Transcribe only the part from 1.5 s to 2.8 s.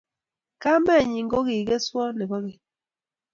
koswot nebo keny